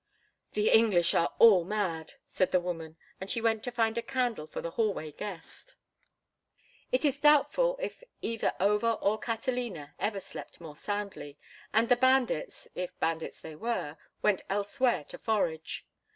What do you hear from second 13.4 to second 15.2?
they were, went elsewhere to